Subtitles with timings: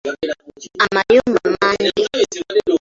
[0.83, 2.03] Amayumba mangi.